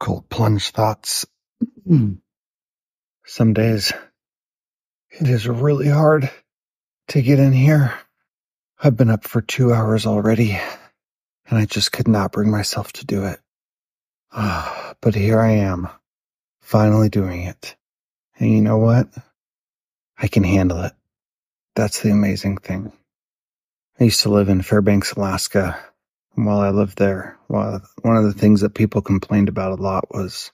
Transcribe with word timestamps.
Cold 0.00 0.28
plunge 0.30 0.70
thoughts. 0.70 1.26
Some 3.26 3.54
days 3.54 3.92
it 5.10 5.28
is 5.28 5.48
really 5.48 5.88
hard 5.88 6.30
to 7.08 7.22
get 7.22 7.38
in 7.40 7.52
here. 7.52 7.94
I've 8.82 8.96
been 8.96 9.10
up 9.10 9.24
for 9.24 9.40
two 9.42 9.72
hours 9.72 10.06
already 10.06 10.52
and 11.48 11.58
I 11.58 11.66
just 11.66 11.92
could 11.92 12.08
not 12.08 12.32
bring 12.32 12.50
myself 12.50 12.92
to 12.94 13.06
do 13.06 13.24
it. 13.24 13.40
Ah, 14.32 14.94
but 15.00 15.14
here 15.14 15.40
I 15.40 15.52
am, 15.52 15.88
finally 16.60 17.08
doing 17.08 17.42
it. 17.44 17.76
And 18.38 18.52
you 18.52 18.62
know 18.62 18.78
what? 18.78 19.08
I 20.18 20.28
can 20.28 20.44
handle 20.44 20.82
it. 20.82 20.92
That's 21.76 22.02
the 22.02 22.10
amazing 22.10 22.58
thing. 22.58 22.92
I 24.00 24.04
used 24.04 24.22
to 24.22 24.30
live 24.30 24.48
in 24.48 24.62
Fairbanks, 24.62 25.12
Alaska. 25.12 25.78
While 26.36 26.60
I 26.60 26.68
lived 26.68 26.98
there, 26.98 27.38
one 27.48 27.80
of 28.04 28.24
the 28.24 28.34
things 28.34 28.60
that 28.60 28.74
people 28.74 29.00
complained 29.00 29.48
about 29.48 29.78
a 29.78 29.82
lot 29.82 30.14
was 30.14 30.52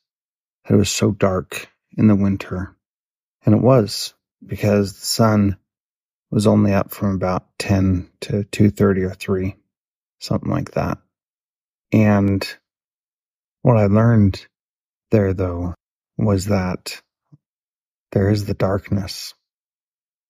that 0.64 0.74
it 0.74 0.78
was 0.78 0.88
so 0.88 1.10
dark 1.10 1.68
in 1.98 2.06
the 2.06 2.14
winter. 2.14 2.76
And 3.44 3.54
it 3.54 3.60
was 3.60 4.14
because 4.46 4.92
the 4.92 5.04
sun 5.04 5.56
was 6.30 6.46
only 6.46 6.72
up 6.72 6.92
from 6.92 7.16
about 7.16 7.46
10 7.58 8.08
to 8.20 8.44
2.30 8.44 9.10
or 9.10 9.14
3, 9.14 9.56
something 10.20 10.50
like 10.50 10.70
that. 10.72 10.98
And 11.90 12.48
what 13.62 13.76
I 13.76 13.86
learned 13.86 14.46
there, 15.10 15.34
though, 15.34 15.74
was 16.16 16.46
that 16.46 17.02
there 18.12 18.30
is 18.30 18.44
the 18.44 18.54
darkness, 18.54 19.34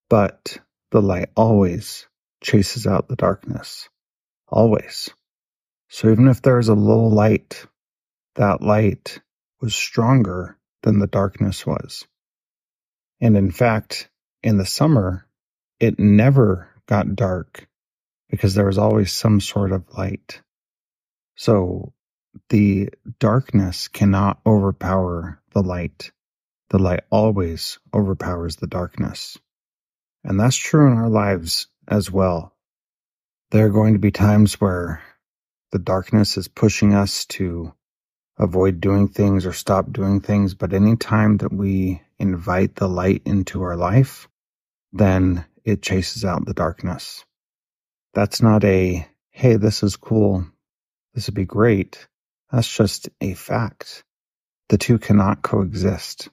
but 0.09 0.59
the 0.91 1.03
light 1.03 1.29
always 1.37 2.09
chases 2.43 2.87
out 2.87 3.09
the 3.09 3.17
darkness. 3.17 3.91
Always. 4.49 5.11
So 5.93 6.11
even 6.11 6.27
if 6.27 6.41
there 6.41 6.59
is 6.59 6.71
a 6.71 6.75
little 6.75 7.11
light, 7.11 7.67
that 8.37 8.63
light 8.63 9.21
was 9.61 9.75
stronger 9.75 10.57
than 10.83 10.99
the 10.99 11.07
darkness 11.07 11.67
was. 11.67 12.07
And 13.21 13.37
in 13.37 13.51
fact, 13.51 14.09
in 14.43 14.57
the 14.57 14.65
summer, 14.65 15.27
it 15.79 15.99
never 15.99 16.71
got 16.87 17.15
dark 17.15 17.69
because 18.31 18.55
there 18.55 18.65
was 18.65 18.79
always 18.79 19.13
some 19.13 19.39
sort 19.39 19.71
of 19.71 19.85
light. 19.93 20.41
So 21.37 21.93
the 22.49 22.89
darkness 23.19 23.89
cannot 23.89 24.41
overpower 24.47 25.43
the 25.53 25.63
light. 25.63 26.11
The 26.71 26.79
light 26.79 27.03
always 27.11 27.79
overpowers 27.93 28.57
the 28.57 28.67
darkness. 28.67 29.37
And 30.25 30.41
that's 30.41 30.57
true 30.57 30.91
in 30.91 30.97
our 30.97 31.11
lives 31.11 31.67
as 31.87 32.11
well. 32.11 32.57
There 33.51 33.67
are 33.67 33.71
going 33.71 33.93
to 33.93 33.99
be 33.99 34.11
times 34.11 34.59
where 34.59 35.03
the 35.73 35.81
darkness 35.81 36.37
is 36.37 36.49
pushing 36.49 36.95
us 36.95 37.27
to 37.27 37.75
avoid 38.39 38.81
doing 38.81 39.09
things 39.09 39.47
or 39.47 39.53
stop 39.53 39.93
doing 39.93 40.21
things. 40.21 40.55
But 40.55 40.73
any 40.73 40.97
time 40.97 41.39
that 41.39 41.53
we 41.53 42.03
invite 42.19 42.77
the 42.77 42.89
light 42.89 43.23
into 43.25 43.63
our 43.63 43.77
life, 43.77 44.29
then 44.93 45.45
it 45.65 45.83
chases 45.83 46.25
out 46.25 46.47
the 46.47 46.55
darkness. 46.55 47.25
That's 48.15 48.43
not 48.43 48.65
a, 48.65 49.07
hey, 49.31 49.57
this 49.57 49.83
is 49.83 49.97
cool. 49.97 50.47
This 51.15 51.29
would 51.29 51.35
be 51.35 51.45
great. 51.45 52.07
That's 52.51 52.75
just 52.75 53.09
a 53.21 53.35
fact. 53.35 54.05
The 54.69 54.79
two 54.79 54.99
cannot 54.99 55.43
coexist. 55.43 56.29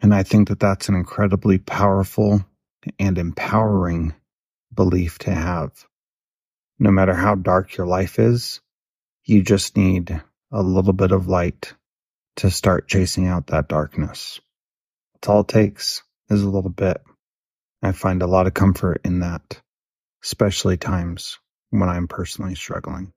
And 0.00 0.14
I 0.14 0.24
think 0.24 0.48
that 0.48 0.60
that's 0.60 0.88
an 0.88 0.96
incredibly 0.96 1.58
powerful 1.58 2.44
and 2.98 3.18
empowering 3.18 4.14
belief 4.74 5.18
to 5.20 5.32
have. 5.32 5.86
No 6.78 6.90
matter 6.92 7.14
how 7.14 7.36
dark 7.36 7.76
your 7.76 7.86
life 7.86 8.18
is, 8.18 8.60
you 9.24 9.42
just 9.42 9.76
need 9.76 10.22
a 10.52 10.62
little 10.62 10.94
bit 10.94 11.12
of 11.12 11.28
light 11.28 11.74
to 12.36 12.50
start 12.50 12.88
chasing 12.88 13.26
out 13.28 13.48
that 13.48 13.68
darkness. 13.68 14.40
It's 15.16 15.28
all 15.28 15.40
it 15.42 15.48
takes 15.48 16.02
is 16.30 16.42
a 16.42 16.50
little 16.50 16.70
bit. 16.70 17.02
I 17.82 17.92
find 17.92 18.22
a 18.22 18.26
lot 18.28 18.46
of 18.46 18.54
comfort 18.54 19.02
in 19.04 19.20
that, 19.20 19.60
especially 20.24 20.76
times 20.78 21.38
when 21.70 21.88
I'm 21.88 22.08
personally 22.08 22.56
struggling. 22.56 23.12